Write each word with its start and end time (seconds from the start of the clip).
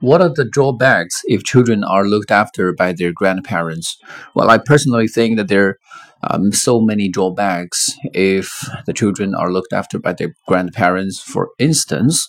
What 0.00 0.20
are 0.22 0.32
the 0.32 0.44
drawbacks 0.44 1.22
if 1.24 1.42
children 1.42 1.82
are 1.82 2.04
looked 2.06 2.30
after 2.30 2.72
by 2.72 2.92
their 2.92 3.12
grandparents? 3.12 3.98
Well, 4.34 4.48
I 4.48 4.58
personally 4.58 5.08
think 5.08 5.36
that 5.36 5.48
there 5.48 5.78
are 6.22 6.36
um, 6.36 6.52
so 6.52 6.80
many 6.80 7.08
drawbacks 7.08 7.96
if 8.14 8.68
the 8.86 8.92
children 8.92 9.34
are 9.34 9.52
looked 9.52 9.72
after 9.72 9.98
by 9.98 10.12
their 10.12 10.34
grandparents. 10.46 11.20
For 11.20 11.50
instance, 11.58 12.28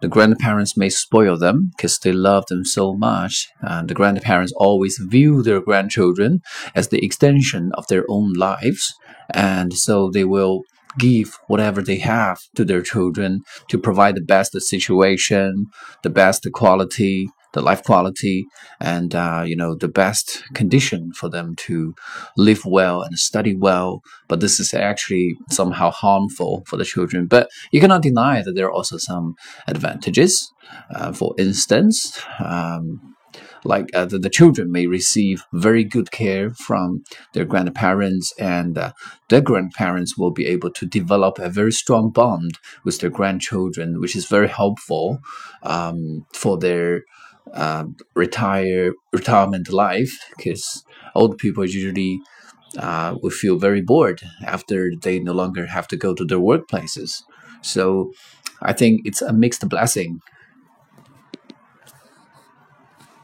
the 0.00 0.08
grandparents 0.08 0.76
may 0.76 0.90
spoil 0.90 1.36
them 1.36 1.72
because 1.76 1.98
they 1.98 2.12
love 2.12 2.46
them 2.46 2.64
so 2.64 2.94
much. 2.94 3.48
And 3.62 3.88
the 3.88 3.94
grandparents 3.94 4.52
always 4.56 4.98
view 4.98 5.42
their 5.42 5.60
grandchildren 5.60 6.40
as 6.76 6.88
the 6.88 7.04
extension 7.04 7.72
of 7.74 7.88
their 7.88 8.04
own 8.08 8.32
lives, 8.34 8.94
and 9.34 9.74
so 9.74 10.08
they 10.08 10.24
will 10.24 10.62
give 10.98 11.38
whatever 11.46 11.82
they 11.82 11.98
have 11.98 12.40
to 12.54 12.64
their 12.64 12.82
children 12.82 13.40
to 13.68 13.78
provide 13.78 14.16
the 14.16 14.20
best 14.20 14.52
situation, 14.60 15.66
the 16.02 16.10
best 16.10 16.46
quality, 16.52 17.28
the 17.54 17.62
life 17.62 17.82
quality, 17.82 18.46
and 18.80 19.14
uh, 19.14 19.42
you 19.46 19.56
know 19.56 19.74
the 19.74 19.88
best 19.88 20.42
condition 20.54 21.12
for 21.12 21.28
them 21.28 21.54
to 21.56 21.94
live 22.36 22.64
well 22.64 23.02
and 23.02 23.18
study 23.18 23.54
well. 23.56 24.02
But 24.28 24.40
this 24.40 24.60
is 24.60 24.74
actually 24.74 25.36
somehow 25.50 25.90
harmful 25.90 26.64
for 26.66 26.76
the 26.76 26.84
children. 26.84 27.26
But 27.26 27.48
you 27.72 27.80
cannot 27.80 28.02
deny 28.02 28.42
that 28.42 28.52
there 28.52 28.66
are 28.66 28.72
also 28.72 28.96
some 28.98 29.34
advantages. 29.66 30.52
Uh, 30.94 31.12
for 31.12 31.34
instance, 31.38 32.20
um, 32.44 33.00
like 33.64 33.88
uh, 33.94 34.04
the, 34.04 34.18
the, 34.18 34.30
children 34.30 34.70
may 34.70 34.86
receive 34.86 35.42
very 35.52 35.84
good 35.84 36.10
care 36.10 36.50
from 36.50 37.02
their 37.32 37.44
grandparents 37.44 38.32
and 38.38 38.78
uh, 38.78 38.92
their 39.28 39.40
grandparents 39.40 40.16
will 40.16 40.30
be 40.30 40.46
able 40.46 40.70
to 40.70 40.86
develop 40.86 41.38
a 41.38 41.48
very 41.48 41.72
strong 41.72 42.10
bond 42.10 42.58
with 42.84 43.00
their 43.00 43.10
grandchildren 43.10 44.00
which 44.00 44.14
is 44.14 44.26
very 44.26 44.48
helpful 44.48 45.18
um, 45.62 46.26
for 46.32 46.58
their 46.58 47.02
uh, 47.54 47.84
retire 48.14 48.92
retirement 49.12 49.72
life 49.72 50.12
because 50.36 50.84
old 51.14 51.38
people 51.38 51.64
usually 51.64 52.20
uh, 52.76 53.16
will 53.22 53.30
feel 53.30 53.58
very 53.58 53.80
bored 53.80 54.20
after 54.44 54.92
they 55.02 55.18
no 55.18 55.32
longer 55.32 55.66
have 55.66 55.88
to 55.88 55.96
go 55.96 56.14
to 56.14 56.24
their 56.24 56.38
workplaces. 56.38 57.22
So 57.62 58.12
i 58.62 58.72
think 58.72 59.02
it's 59.04 59.22
a 59.22 59.32
mixed 59.32 59.68
blessing 59.68 60.20